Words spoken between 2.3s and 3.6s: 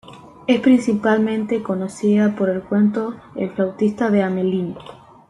por el cuento "El